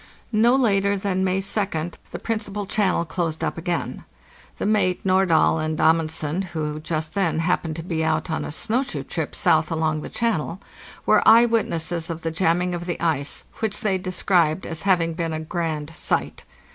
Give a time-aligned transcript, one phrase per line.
[0.31, 4.03] No later than May 2d the principal channel closed up again.
[4.57, 8.81] The mate, Nordahl, and Amundsen, who just then happened to be out on a snow
[8.81, 10.59] shoe trip south along the channel,
[11.05, 15.33] were eye witnesses of the jamming of the ice, which they described as having been
[15.33, 16.45] a grand sight.